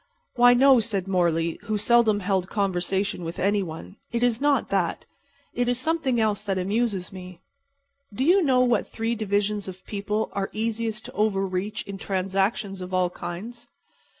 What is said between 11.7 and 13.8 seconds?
in transactions of all kinds?"